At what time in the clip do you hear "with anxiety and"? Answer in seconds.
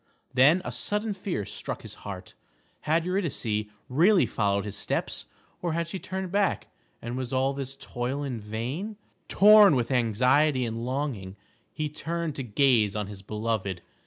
9.75-10.83